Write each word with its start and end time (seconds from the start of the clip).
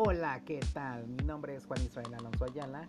Hola, 0.00 0.40
¿qué 0.44 0.60
tal? 0.72 1.08
Mi 1.08 1.24
nombre 1.24 1.56
es 1.56 1.66
Juan 1.66 1.82
Israel 1.82 2.14
Alonso 2.14 2.44
Ayala 2.44 2.86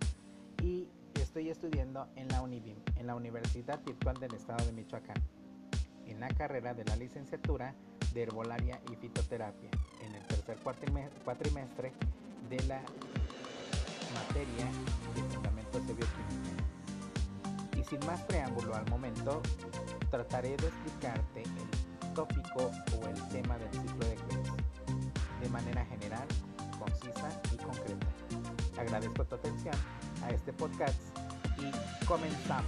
y 0.62 0.88
estoy 1.16 1.50
estudiando 1.50 2.08
en 2.16 2.28
la 2.28 2.44
UNIVIM, 2.44 2.78
en 2.98 3.08
la 3.08 3.16
Universidad 3.16 3.84
Virtual 3.84 4.16
del 4.18 4.36
Estado 4.36 4.64
de 4.64 4.74
Michoacán, 4.74 5.18
en 6.06 6.20
la 6.20 6.28
carrera 6.28 6.76
de 6.76 6.86
la 6.86 6.96
licenciatura 6.98 7.74
de 8.14 8.22
Herbolaria 8.22 8.80
y 8.92 8.96
Fitoterapia, 8.96 9.72
en 10.06 10.14
el 10.14 10.24
tercer 10.28 10.60
cuatrimestre 11.24 11.94
de 12.48 12.64
la 12.68 12.80
materia 14.14 14.68
de 15.16 15.24
fundamentos 15.34 15.88
de 15.88 15.94
bioquímica. 15.96 16.64
Y 17.76 17.84
sin 17.86 18.06
más 18.06 18.22
preámbulo 18.22 18.76
al 18.76 18.88
momento, 18.88 19.42
trataré 20.12 20.56
de 20.58 20.68
explicarte 20.68 21.42
el 21.42 22.14
tópico 22.14 22.70
o 23.02 23.08
el 23.08 23.30
tema 23.30 23.58
del 23.58 23.72
ciclo 23.72 24.08
de 24.08 24.16
Krebs 24.16 24.54
de 25.42 25.50
manera 25.50 25.84
general 25.86 26.28
y 27.06 27.58
concreta. 27.58 28.08
Agradezco 28.78 29.26
tu 29.26 29.36
atención 29.36 29.76
a 30.24 30.30
este 30.32 30.54
podcast 30.54 31.00
y 31.58 32.06
comenzamos. 32.06 32.66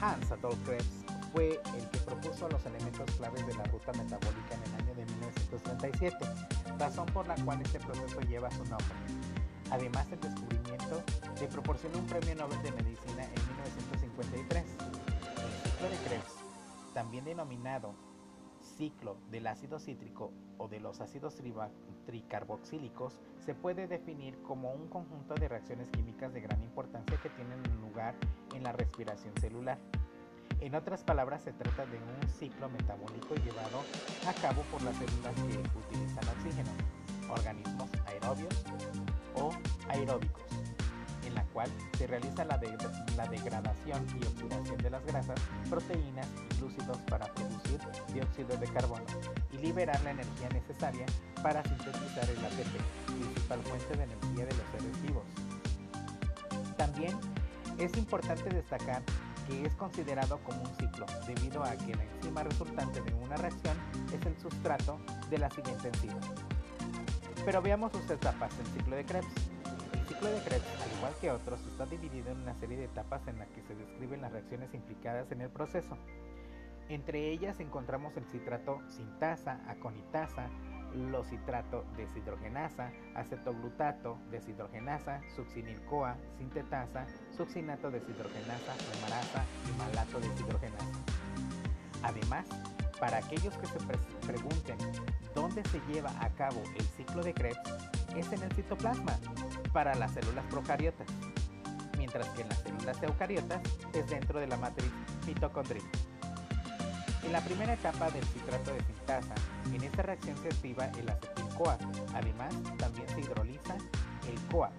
Hans 0.00 0.30
Adolf 0.32 0.58
Krebs 0.64 1.04
fue 1.32 1.60
el 1.76 1.90
que 1.90 1.98
propuso 1.98 2.48
los 2.48 2.64
elementos 2.66 3.10
claves 3.12 3.46
de 3.46 3.54
la 3.54 3.64
ruta 3.64 3.92
metabólica 3.92 4.54
en 4.54 4.62
el 4.62 4.74
año 4.82 4.94
de 4.94 5.06
1937, 5.06 6.16
razón 6.78 7.06
por 7.06 7.26
la 7.26 7.34
cual 7.36 7.60
este 7.62 7.80
proceso 7.80 8.20
lleva 8.20 8.50
su 8.50 8.64
nombre. 8.64 8.94
Además, 9.70 10.06
el 10.12 10.20
descubrimiento 10.20 11.02
le 11.40 11.46
proporcionó 11.48 11.98
un 11.98 12.06
premio 12.06 12.34
Nobel 12.36 12.62
de 12.62 12.72
Medicina 12.72 13.24
en 13.24 13.48
1953. 13.48 14.64
El 14.64 15.70
ciclo 15.70 15.88
de 15.88 15.96
Krebs, 16.08 16.34
también 16.92 17.24
denominado 17.24 17.94
ciclo 18.76 19.16
del 19.30 19.46
ácido 19.46 19.78
cítrico 19.78 20.32
o 20.58 20.68
de 20.68 20.80
los 20.80 21.00
ácidos 21.00 21.40
tricarboxílicos 22.06 23.20
se 23.44 23.54
puede 23.54 23.86
definir 23.86 24.40
como 24.42 24.72
un 24.72 24.88
conjunto 24.88 25.34
de 25.34 25.48
reacciones 25.48 25.88
químicas 25.90 26.32
de 26.32 26.40
gran 26.40 26.62
importancia 26.62 27.18
que 27.22 27.30
tienen 27.30 27.62
lugar 27.80 28.14
en 28.54 28.62
la 28.62 28.72
respiración 28.72 29.34
celular. 29.40 29.78
En 30.60 30.74
otras 30.74 31.04
palabras, 31.04 31.42
se 31.42 31.52
trata 31.52 31.84
de 31.86 31.98
un 31.98 32.28
ciclo 32.28 32.68
metabólico 32.70 33.34
llevado 33.34 33.82
a 34.26 34.32
cabo 34.34 34.62
por 34.70 34.82
las 34.82 34.96
células 34.96 35.34
que 35.34 35.78
utilizan 35.78 36.28
oxígeno, 36.28 36.70
organismos 37.30 37.90
aerobios 38.06 38.64
o 39.34 39.50
aeróbicos 39.88 40.73
en 41.34 41.42
la 41.44 41.44
cual 41.52 41.68
se 41.98 42.06
realiza 42.06 42.44
la, 42.44 42.58
degradación 42.58 44.06
y 44.20 44.26
oxidación 44.26 44.78
de 44.78 44.90
las 44.90 45.04
grasas, 45.04 45.40
proteínas 45.68 46.28
y 46.50 46.56
glúcidos 46.58 46.98
para 47.10 47.26
producir 47.34 47.80
dióxido 48.12 48.56
de 48.56 48.66
carbono 48.68 49.04
y 49.52 49.58
liberar 49.58 50.00
la 50.02 50.12
energía 50.12 50.48
necesaria 50.50 51.06
para 51.42 51.62
sintetizar 51.64 52.30
el 52.30 52.44
ATP, 52.44 53.16
principal 53.16 53.60
fuente 53.62 53.96
de 53.96 54.04
energía 54.04 54.46
de 54.46 54.54
los 54.54 54.66
seres 54.70 55.02
vivos. 55.02 55.24
También 56.76 57.18
es 57.78 57.96
importante 57.96 58.48
destacar 58.50 59.02
que 59.48 59.66
es 59.66 59.74
considerado 59.74 60.38
como 60.44 60.62
un 60.62 60.74
ciclo 60.76 61.06
debido 61.26 61.62
a 61.64 61.72
que 61.72 61.94
la 61.94 62.04
enzima 62.04 62.42
resultante 62.44 63.00
de 63.00 63.12
una 63.14 63.36
reacción 63.36 63.76
es 64.12 64.24
el 64.24 64.38
sustrato 64.38 64.98
de 65.30 65.38
la 65.38 65.50
siguiente 65.50 65.88
enzima. 65.88 66.20
Pero 67.44 67.60
veamos 67.60 67.92
sus 67.92 68.08
etapas 68.10 68.56
del 68.56 68.66
ciclo 68.68 68.96
de 68.96 69.04
Krebs. 69.04 69.53
Ciclo 70.14 70.30
de 70.30 70.40
Krebs, 70.42 70.64
al 70.80 70.96
igual 70.96 71.12
que 71.20 71.30
otros, 71.32 71.60
está 71.66 71.86
dividido 71.86 72.30
en 72.30 72.38
una 72.38 72.54
serie 72.54 72.76
de 72.76 72.84
etapas 72.84 73.26
en 73.26 73.36
las 73.38 73.48
que 73.48 73.62
se 73.62 73.74
describen 73.74 74.22
las 74.22 74.30
reacciones 74.30 74.72
implicadas 74.72 75.32
en 75.32 75.40
el 75.40 75.50
proceso. 75.50 75.98
Entre 76.88 77.30
ellas 77.30 77.58
encontramos 77.58 78.16
el 78.16 78.24
citrato 78.26 78.80
sintasa, 78.90 79.60
aconitasa, 79.66 80.50
los 80.94 81.26
citrato 81.26 81.84
deshidrogenasa, 81.96 82.92
acetoglutato 83.16 84.18
deshidrogenasa, 84.30 85.20
succinil-CoA, 85.34 86.16
sintetasa, 86.38 87.06
succinato 87.36 87.90
deshidrogenasa, 87.90 88.72
fumarasa 88.72 89.44
y 89.68 89.78
malato 89.78 90.20
deshidrogenasa. 90.20 91.00
Además, 92.04 92.46
para 93.00 93.16
aquellos 93.16 93.56
que 93.58 93.66
se 93.66 93.78
pregunten 94.26 94.78
dónde 95.34 95.64
se 95.64 95.80
lleva 95.92 96.10
a 96.20 96.28
cabo 96.30 96.62
el 96.76 96.84
ciclo 96.84 97.24
de 97.24 97.34
Krebs, 97.34 97.58
es 98.16 98.32
en 98.32 98.42
el 98.44 98.52
citoplasma, 98.52 99.18
para 99.74 99.94
las 99.96 100.12
células 100.12 100.44
procariotas, 100.46 101.06
mientras 101.98 102.28
que 102.28 102.42
en 102.42 102.48
las 102.48 102.58
células 102.58 103.02
eucariotas 103.02 103.60
es 103.92 104.08
dentro 104.08 104.38
de 104.38 104.46
la 104.46 104.56
matriz 104.56 104.90
mitocondrial. 105.26 105.84
En 107.24 107.32
la 107.32 107.40
primera 107.40 107.74
etapa 107.74 108.08
del 108.10 108.24
citrato 108.24 108.72
de 108.72 108.80
sintasa, 108.84 109.34
en 109.74 109.82
esta 109.82 110.02
reacción 110.02 110.36
se 110.36 110.48
activa 110.48 110.86
el 110.86 111.08
acetil-CoA. 111.08 111.78
Además, 112.14 112.54
también 112.78 113.08
se 113.08 113.20
hidroliza 113.20 113.74
el 114.28 114.40
CoA 114.50 114.70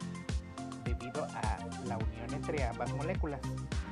debido 0.86 1.26
a 1.26 1.58
la 1.86 1.98
unión 1.98 2.34
entre 2.34 2.64
ambas 2.64 2.94
moléculas, 2.94 3.42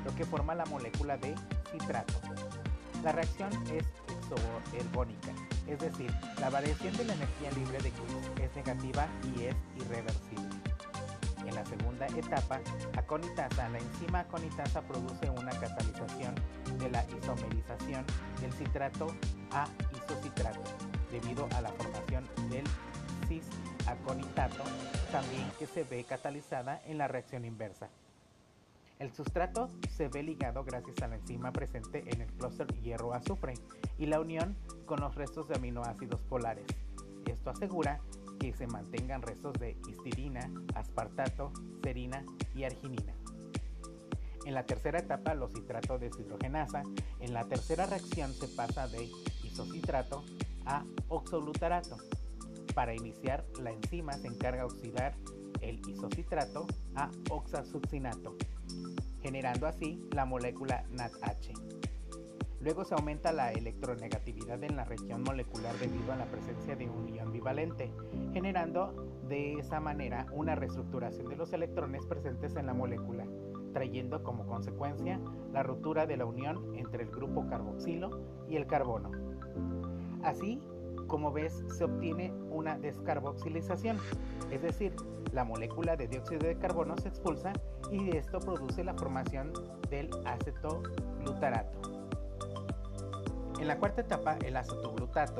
lo 0.06 0.16
que 0.16 0.24
forma 0.24 0.56
la 0.56 0.66
molécula 0.68 1.18
de 1.18 1.36
citrato. 1.72 2.14
La 3.04 3.12
reacción 3.12 3.52
es 3.74 3.86
exoergónica, 4.08 5.34
es 5.68 5.80
decir, 5.80 6.16
la 6.40 6.50
variación 6.50 6.96
de 6.96 7.06
la 7.06 7.14
energía 7.14 7.52
libre 7.52 7.78
de 7.80 7.92
Gibbs 7.92 8.42
es 8.42 8.56
negativa 8.56 9.08
y 9.36 9.46
es 9.46 9.56
irreversible. 9.76 10.73
En 11.54 11.60
la 11.60 11.66
segunda 11.66 12.08
etapa, 12.08 12.60
aconitasa, 12.98 13.70
la 13.70 13.78
enzima 13.78 14.22
aconitasa 14.22 14.82
produce 14.82 15.30
una 15.30 15.52
catalización 15.52 16.34
de 16.80 16.90
la 16.90 17.06
isomerización 17.16 18.04
del 18.42 18.52
citrato 18.54 19.14
a 19.52 19.68
isocitrato, 19.96 20.64
debido 21.12 21.48
a 21.56 21.62
la 21.62 21.70
formación 21.70 22.28
del 22.50 22.64
cis-aconitato, 23.28 24.64
también 25.12 25.44
que 25.60 25.68
se 25.68 25.84
ve 25.84 26.04
catalizada 26.06 26.82
en 26.88 26.98
la 26.98 27.08
reacción 27.08 27.46
inversa. 27.46 27.88
El 28.98 29.14
sustrato 29.14 29.70
se 29.90 30.08
ve 30.08 30.24
ligado 30.24 30.64
gracias 30.64 31.04
a 31.04 31.08
la 31.08 31.18
enzima 31.18 31.52
presente 31.52 32.04
en 32.08 32.22
el 32.22 32.32
clúster 32.34 32.66
hierro-azufre 32.82 33.54
y 34.00 34.08
la 34.08 34.20
unión 34.20 34.58
con 34.88 35.02
los 35.02 35.14
restos 35.14 35.48
de 35.50 35.56
aminoácidos 35.56 36.20
polares. 36.22 36.66
Esto 37.28 37.52
asegura 37.52 38.02
que 38.44 38.52
se 38.58 38.68
mantengan 38.68 39.22
restos 39.22 39.54
de 39.54 39.78
histidina, 39.88 40.52
aspartato, 40.76 41.54
serina 41.82 42.26
y 42.54 42.66
arginina. 42.66 43.14
En 44.46 44.54
la 44.54 44.66
tercera 44.66 45.00
etapa, 45.00 45.34
los 45.34 45.54
citratos 45.54 46.02
de 46.02 46.10
deshidrogenasa. 46.10 46.84
En 47.22 47.34
la 47.34 47.46
tercera 47.46 47.86
reacción 47.86 48.34
se 48.34 48.50
pasa 48.50 48.90
de 48.90 49.10
isocitrato 49.46 50.26
a 50.66 50.84
oxoglutarato. 51.08 51.96
Para 52.76 52.94
iniciar, 52.94 53.46
la 53.62 53.72
enzima 53.72 54.12
se 54.12 54.28
encarga 54.28 54.64
de 54.64 54.74
oxidar 54.74 55.16
el 55.62 55.80
isocitrato 55.88 56.68
a 56.96 57.10
oxasuccinato, 57.30 58.36
generando 59.22 59.68
así 59.68 60.06
la 60.12 60.26
molécula 60.26 60.84
NADH. 60.92 61.83
Luego 62.64 62.86
se 62.86 62.96
aumenta 62.96 63.34
la 63.34 63.52
electronegatividad 63.52 64.64
en 64.64 64.78
la 64.78 64.86
región 64.86 65.22
molecular 65.24 65.76
debido 65.80 66.14
a 66.14 66.16
la 66.16 66.26
presencia 66.28 66.78
de 66.78 66.90
un 66.90 67.10
ion 67.10 67.34
bivalente, 67.34 67.92
generando 68.32 69.20
de 69.28 69.56
esa 69.56 69.82
manera 69.82 70.28
una 70.32 70.56
reestructuración 70.56 71.28
de 71.28 71.36
los 71.36 71.52
electrones 71.52 72.06
presentes 72.06 72.56
en 72.56 72.68
la 72.68 72.74
molécula, 72.74 73.28
trayendo 73.74 74.24
como 74.24 74.48
consecuencia 74.48 75.20
la 75.52 75.62
ruptura 75.62 76.06
de 76.06 76.16
la 76.16 76.24
unión 76.24 76.74
entre 76.78 77.04
el 77.04 77.12
grupo 77.12 77.46
carboxilo 77.48 78.22
y 78.48 78.56
el 78.56 78.66
carbono. 78.66 79.12
Así, 80.24 80.62
como 81.08 81.34
ves, 81.34 81.66
se 81.68 81.84
obtiene 81.84 82.32
una 82.50 82.80
descarboxilización, 82.80 83.98
es 84.52 84.62
decir, 84.62 84.96
la 85.34 85.44
molécula 85.44 85.98
de 85.98 86.08
dióxido 86.08 86.48
de 86.48 86.58
carbono 86.58 86.96
se 86.98 87.10
expulsa 87.10 87.52
y 87.92 88.16
esto 88.16 88.40
produce 88.40 88.86
la 88.86 88.94
formación 88.94 89.52
del 89.90 90.10
acetoglutarato. 90.26 92.03
En 93.64 93.70
la 93.70 93.78
cuarta 93.78 94.02
etapa, 94.02 94.36
el 94.44 94.58
acetoglutato 94.58 95.40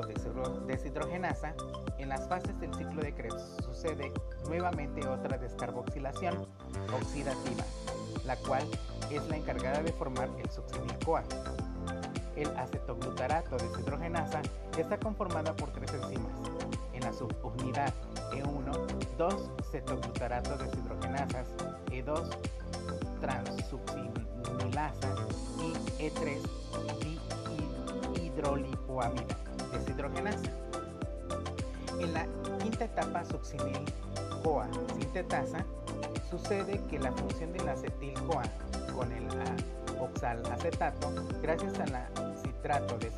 deshidrogenasa, 0.66 1.54
en 1.98 2.08
las 2.08 2.26
fases 2.26 2.58
del 2.58 2.72
ciclo 2.72 3.02
de 3.02 3.14
Krebs 3.14 3.54
sucede 3.62 4.10
nuevamente 4.48 5.06
otra 5.06 5.36
descarboxilación 5.36 6.46
oxidativa, 6.98 7.64
la 8.24 8.36
cual 8.36 8.66
es 9.10 9.28
la 9.28 9.36
encargada 9.36 9.82
de 9.82 9.92
formar 9.92 10.30
el 10.38 10.48
succinil-CoA. 10.48 11.22
El 12.34 12.48
acetoglutarato 12.56 13.58
deshidrogenasa 13.58 14.40
está 14.78 14.96
conformada 14.96 15.54
por 15.54 15.70
tres 15.72 15.92
enzimas. 15.92 16.32
En 16.94 17.02
la 17.02 17.12
subunidad 17.12 17.92
E1, 18.32 19.16
dos 19.18 19.50
cetoglutarato 19.70 20.56
deshidrogenasas, 20.56 21.46
E2 21.90 22.26
transuccinilasa 23.20 25.14
y 25.60 25.74
E3 26.08 26.40
hidrolipoamida 28.44 29.36
deshidrogenasa. 29.72 30.50
En 32.00 32.12
la 32.12 32.26
quinta 32.58 32.84
etapa 32.84 33.24
succinil-CoA 33.24 34.68
sintetasa, 34.98 35.64
sucede 36.30 36.80
que 36.90 36.98
la 36.98 37.12
función 37.12 37.52
del 37.52 37.68
acetil-CoA 37.68 38.42
con 38.94 39.12
el 39.12 39.24
oxalacetato, 39.98 41.12
gracias 41.40 41.78
a 41.80 41.86
la 41.86 42.10
citrato 42.42 42.98
de 42.98 43.10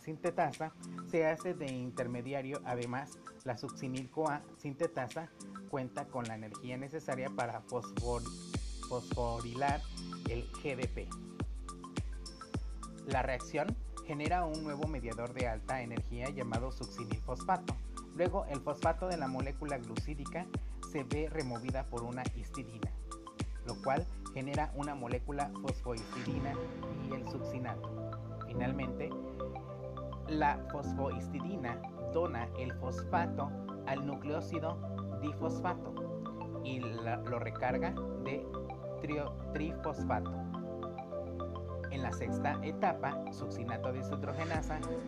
sintetasa, 0.00 0.72
se 1.10 1.26
hace 1.26 1.54
de 1.54 1.66
intermediario. 1.66 2.60
Además, 2.64 3.18
la 3.44 3.56
succinil-CoA 3.58 4.42
sintetasa 4.56 5.28
cuenta 5.68 6.06
con 6.06 6.24
la 6.24 6.34
energía 6.36 6.76
necesaria 6.78 7.28
para 7.30 7.62
fosforilar 8.88 9.82
el 10.28 10.48
GDP. 10.62 11.08
La 13.08 13.22
reacción 13.22 13.74
genera 14.06 14.44
un 14.44 14.62
nuevo 14.62 14.86
mediador 14.86 15.32
de 15.32 15.48
alta 15.48 15.80
energía 15.80 16.28
llamado 16.28 16.70
succinilfosfato. 16.70 17.74
Luego, 18.14 18.44
el 18.50 18.60
fosfato 18.60 19.08
de 19.08 19.16
la 19.16 19.26
molécula 19.26 19.78
glucídica 19.78 20.44
se 20.92 21.04
ve 21.04 21.30
removida 21.30 21.84
por 21.84 22.02
una 22.02 22.22
histidina, 22.36 22.90
lo 23.64 23.80
cual 23.82 24.06
genera 24.34 24.70
una 24.74 24.94
molécula 24.94 25.50
fosfohistidina 25.62 26.52
y 27.08 27.14
el 27.14 27.26
succinato. 27.30 28.10
Finalmente, 28.46 29.08
la 30.28 30.58
fosfohistidina 30.70 31.80
dona 32.12 32.46
el 32.58 32.74
fosfato 32.74 33.50
al 33.86 34.06
nucleósido 34.06 34.76
difosfato 35.22 35.94
y 36.62 36.80
lo 36.80 37.38
recarga 37.38 37.94
de 38.22 38.46
trifosfato. 39.54 40.57
En 41.90 42.02
la 42.02 42.12
sexta 42.12 42.58
etapa, 42.62 43.16
succinato 43.32 43.92
de 43.92 44.02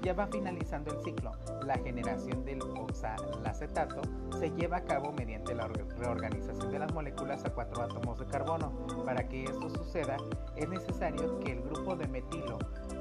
ya 0.02 0.14
va 0.14 0.26
finalizando 0.26 0.92
el 0.92 1.04
ciclo. 1.04 1.32
La 1.64 1.78
generación 1.78 2.44
del 2.44 2.62
oxalacetato 2.62 4.02
se 4.38 4.50
lleva 4.50 4.78
a 4.78 4.84
cabo 4.84 5.12
mediante 5.12 5.54
la 5.54 5.68
reorganización 5.68 6.70
de 6.70 6.78
las 6.78 6.92
moléculas 6.92 7.44
a 7.44 7.50
cuatro 7.50 7.82
átomos 7.82 8.18
de 8.18 8.26
carbono. 8.26 8.72
Para 9.04 9.28
que 9.28 9.44
esto 9.44 9.70
suceda, 9.70 10.16
es 10.56 10.68
necesario 10.68 11.38
que 11.40 11.52
el 11.52 11.62
grupo 11.62 11.96
de 11.96 12.08
metilo 12.08 12.58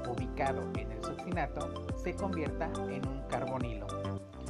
ubicado 0.08 0.62
en 0.76 0.92
el 0.92 1.04
succinato 1.04 1.86
se 1.96 2.14
convierta 2.14 2.70
en 2.88 3.06
un 3.06 3.22
carbonilo, 3.28 3.86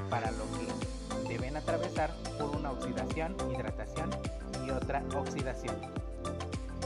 para 0.08 0.30
lo 0.32 0.44
que 0.58 1.28
deben 1.28 1.56
atravesar 1.56 2.10
por 2.38 2.56
una 2.56 2.72
oxidación, 2.72 3.36
hidratación 3.52 4.10
y 4.66 4.70
otra 4.70 5.02
oxidación. 5.16 6.00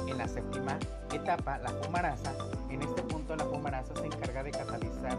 En 0.07 0.19
la 0.19 0.29
séptima 0.29 0.79
etapa, 1.13 1.59
la 1.59 1.71
fumarasa, 1.71 2.33
en 2.71 2.83
este 2.83 3.03
punto 3.03 3.35
la 3.37 3.45
fumarasa 3.45 3.95
se 3.95 4.07
encarga 4.07 4.43
de 4.43 4.51
catalizar 4.51 5.17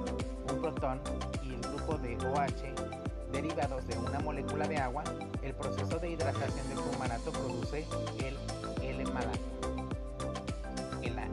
un 0.51 0.61
protón 0.61 1.01
y 1.43 1.55
el 1.55 1.61
grupo 1.61 1.97
de 1.97 2.15
OH 2.17 3.31
derivados 3.31 3.87
de 3.87 3.97
una 3.97 4.19
molécula 4.19 4.67
de 4.67 4.77
agua. 4.77 5.03
El 5.41 5.53
proceso 5.53 5.97
de 5.99 6.11
hidratación 6.11 6.67
del 6.69 6.77
fumarato 6.77 7.31
produce 7.31 7.85
el 8.19 8.37
L-malato. 8.83 9.39
En 11.01 11.15
la 11.15 11.27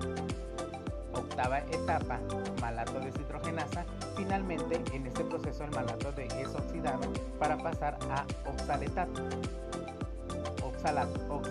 octava 1.13 1.59
etapa, 1.59 2.19
malato 2.61 2.99
de 3.01 3.11
deshidrogenasa, 3.11 3.85
finalmente 4.17 4.83
en 4.93 5.07
este 5.07 5.25
proceso 5.25 5.65
el 5.65 5.71
malato 5.71 6.11
de 6.13 6.27
es 6.27 6.55
oxidado 6.55 7.13
para 7.39 7.59
pasar 7.59 7.99
a 8.11 8.25
oxaletato, 8.51 9.23
oxalato, 10.65 11.43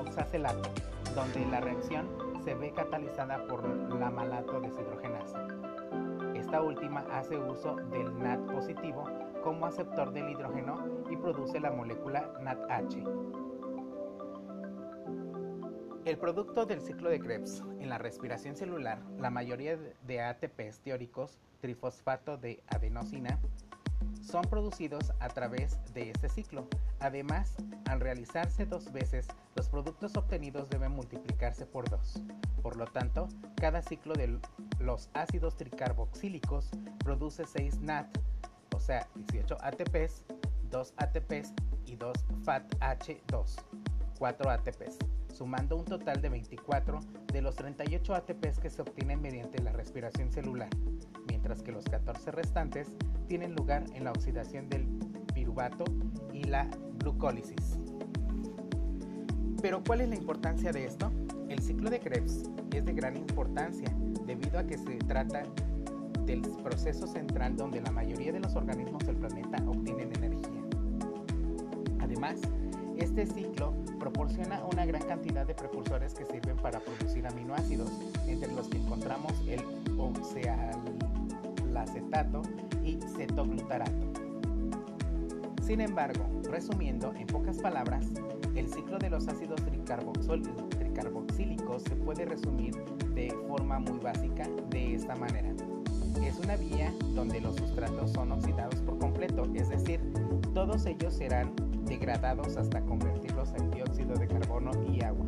oxacelato 0.00 0.91
donde 1.14 1.44
la 1.46 1.60
reacción 1.60 2.08
se 2.44 2.54
ve 2.54 2.72
catalizada 2.72 3.46
por 3.46 3.66
la 3.66 4.10
malato 4.10 4.60
deshidrogenasa. 4.60 5.46
Esta 6.34 6.62
última 6.62 7.00
hace 7.12 7.38
uso 7.38 7.76
del 7.76 8.18
NAT 8.18 8.40
positivo 8.50 9.04
como 9.42 9.66
aceptor 9.66 10.12
del 10.12 10.30
hidrógeno 10.30 11.04
y 11.10 11.16
produce 11.16 11.60
la 11.60 11.70
molécula 11.70 12.32
NADH. 12.40 13.04
El 16.04 16.18
producto 16.18 16.66
del 16.66 16.80
ciclo 16.80 17.10
de 17.10 17.20
Krebs 17.20 17.62
en 17.78 17.88
la 17.88 17.98
respiración 17.98 18.56
celular, 18.56 18.98
la 19.18 19.30
mayoría 19.30 19.76
de 19.76 20.20
ATPs 20.20 20.80
teóricos, 20.80 21.38
trifosfato 21.60 22.36
de 22.38 22.62
adenosina, 22.68 23.38
son 24.22 24.42
producidos 24.42 25.12
a 25.20 25.28
través 25.28 25.78
de 25.92 26.10
este 26.10 26.28
ciclo. 26.28 26.68
Además, 27.00 27.54
al 27.86 28.00
realizarse 28.00 28.64
dos 28.64 28.92
veces, 28.92 29.26
los 29.54 29.68
productos 29.68 30.16
obtenidos 30.16 30.68
deben 30.70 30.92
multiplicarse 30.92 31.66
por 31.66 31.90
dos. 31.90 32.22
Por 32.62 32.76
lo 32.76 32.86
tanto, 32.86 33.28
cada 33.56 33.82
ciclo 33.82 34.14
de 34.14 34.38
los 34.78 35.10
ácidos 35.14 35.56
tricarboxílicos 35.56 36.70
produce 36.98 37.44
6 37.46 37.80
NAT, 37.80 38.16
o 38.74 38.80
sea, 38.80 39.08
18 39.16 39.58
ATPs, 39.60 40.24
2 40.70 40.94
ATPs 40.96 41.52
y 41.86 41.96
2 41.96 42.12
FATH2, 42.44 43.56
4 44.18 44.50
ATPs, 44.50 44.98
sumando 45.34 45.76
un 45.76 45.84
total 45.84 46.22
de 46.22 46.28
24 46.28 47.00
de 47.32 47.42
los 47.42 47.56
38 47.56 48.14
ATPs 48.14 48.58
que 48.58 48.70
se 48.70 48.82
obtienen 48.82 49.20
mediante 49.20 49.60
la 49.60 49.72
respiración 49.72 50.30
celular, 50.32 50.70
mientras 51.28 51.62
que 51.62 51.72
los 51.72 51.84
14 51.84 52.30
restantes 52.32 52.88
tienen 53.26 53.54
lugar 53.54 53.84
en 53.94 54.04
la 54.04 54.12
oxidación 54.12 54.68
del 54.68 54.86
piruvato 55.34 55.84
y 56.32 56.44
la 56.44 56.68
glucólisis. 56.98 57.78
Pero 59.60 59.82
¿cuál 59.84 60.00
es 60.00 60.08
la 60.08 60.16
importancia 60.16 60.72
de 60.72 60.84
esto? 60.84 61.10
El 61.48 61.60
ciclo 61.60 61.90
de 61.90 62.00
Krebs 62.00 62.50
es 62.72 62.84
de 62.84 62.92
gran 62.92 63.16
importancia 63.16 63.94
debido 64.26 64.58
a 64.58 64.64
que 64.64 64.76
se 64.76 64.96
trata 64.98 65.44
del 66.26 66.40
proceso 66.62 67.06
central 67.06 67.56
donde 67.56 67.80
la 67.80 67.90
mayoría 67.90 68.32
de 68.32 68.40
los 68.40 68.54
organismos 68.56 69.04
del 69.06 69.16
planeta 69.16 69.62
obtienen 69.66 70.12
energía. 70.16 70.62
Además, 72.00 72.40
este 72.96 73.26
ciclo 73.26 73.74
proporciona 73.98 74.64
una 74.64 74.84
gran 74.84 75.02
cantidad 75.02 75.46
de 75.46 75.54
precursores 75.54 76.14
que 76.14 76.24
sirven 76.24 76.56
para 76.56 76.80
producir 76.80 77.26
aminoácidos, 77.26 77.90
entre 78.26 78.52
los 78.52 78.68
que 78.68 78.78
encontramos 78.78 79.32
el 79.46 79.62
oxalacetato 79.98 82.42
y 82.84 82.98
cetoglutarato. 83.16 84.12
Sin 85.62 85.80
embargo, 85.80 86.24
resumiendo 86.50 87.14
en 87.14 87.26
pocas 87.26 87.56
palabras, 87.58 88.06
el 88.54 88.68
ciclo 88.68 88.98
de 88.98 89.10
los 89.10 89.26
ácidos 89.28 89.60
tricarboxílicos 89.64 91.82
se 91.82 91.96
puede 91.96 92.26
resumir 92.26 92.74
de 93.14 93.34
forma 93.48 93.78
muy 93.78 93.98
básica 93.98 94.46
de 94.70 94.94
esta 94.94 95.16
manera. 95.16 95.50
Es 96.22 96.38
una 96.38 96.56
vía 96.56 96.92
donde 97.14 97.40
los 97.40 97.56
sustratos 97.56 98.12
son 98.12 98.32
oxidados 98.32 98.80
por 98.80 98.98
completo, 98.98 99.50
es 99.54 99.70
decir, 99.70 100.00
todos 100.52 100.84
ellos 100.86 101.14
serán 101.14 101.52
degradados 101.86 102.56
hasta 102.56 102.80
convertirlos 102.82 103.54
en 103.54 103.70
dióxido 103.70 104.16
de 104.16 104.26
carbono 104.28 104.72
y 104.92 105.02
agua. 105.02 105.26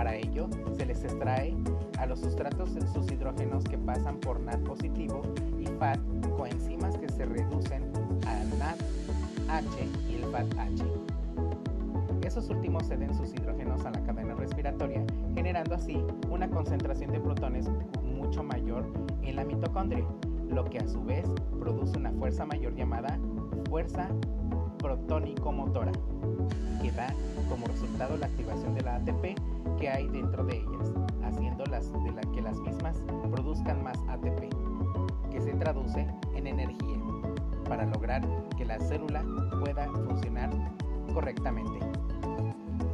Para 0.00 0.16
ello, 0.16 0.48
se 0.78 0.86
les 0.86 1.04
extrae 1.04 1.54
a 1.98 2.06
los 2.06 2.20
sustratos 2.20 2.70
sus 2.90 3.12
hidrógenos 3.12 3.64
que 3.64 3.76
pasan 3.76 4.16
por 4.16 4.40
NAD 4.40 4.60
positivo 4.60 5.20
y 5.58 5.66
FAT 5.66 6.00
coenzimas 6.38 6.96
que 6.96 7.06
se 7.10 7.26
reducen 7.26 7.82
al 8.26 8.48
NADH 8.58 10.08
y 10.08 10.14
el 10.14 10.24
FATH. 10.30 10.82
Esos 12.24 12.48
últimos 12.48 12.88
ceden 12.88 13.14
sus 13.14 13.34
hidrógenos 13.34 13.84
a 13.84 13.90
la 13.90 14.02
cadena 14.02 14.34
respiratoria, 14.36 15.04
generando 15.34 15.74
así 15.74 16.02
una 16.30 16.48
concentración 16.48 17.12
de 17.12 17.20
protones 17.20 17.68
mucho 18.02 18.42
mayor 18.42 18.90
en 19.20 19.36
la 19.36 19.44
mitocondria, 19.44 20.06
lo 20.48 20.64
que 20.64 20.78
a 20.78 20.88
su 20.88 21.04
vez 21.04 21.26
produce 21.58 21.98
una 21.98 22.12
fuerza 22.12 22.46
mayor 22.46 22.74
llamada 22.74 23.18
fuerza 23.68 24.08
protónico-motora, 24.78 25.92
que 26.80 26.90
da 26.92 27.14
como 27.48 27.66
resultado 27.66 28.16
la 28.16 28.26
activación 28.26 28.74
de 28.74 28.82
la 28.82 28.96
ATP 28.96 29.38
que 29.78 29.88
hay 29.88 30.08
dentro 30.08 30.44
de 30.44 30.58
ellas, 30.58 30.92
haciendo 31.24 31.64
las, 31.66 31.92
de 31.92 32.12
la, 32.12 32.20
que 32.32 32.40
las 32.40 32.58
mismas 32.58 32.96
produzcan 33.30 33.82
más 33.82 33.98
ATP, 34.08 34.50
que 35.30 35.40
se 35.40 35.52
traduce 35.54 36.06
en 36.34 36.46
energía, 36.46 36.98
para 37.68 37.84
lograr 37.86 38.22
que 38.56 38.64
la 38.64 38.78
célula 38.80 39.24
pueda 39.60 39.86
funcionar 40.06 40.50
correctamente. 41.12 41.78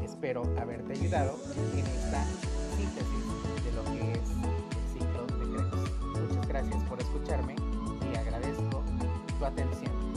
Espero 0.03 0.43
haberte 0.61 0.93
ayudado 0.93 1.37
en 1.75 1.87
esta 1.87 2.25
síntesis 2.77 3.65
de 3.65 3.73
lo 3.73 3.85
que 3.85 4.13
es 4.13 4.31
el 4.77 4.99
ciclo 4.99 5.27
de 5.27 5.57
Krebs. 5.57 6.29
Muchas 6.29 6.49
gracias 6.49 6.83
por 6.85 7.01
escucharme 7.01 7.55
y 8.13 8.17
agradezco 8.17 8.83
tu 9.39 9.45
atención. 9.45 10.16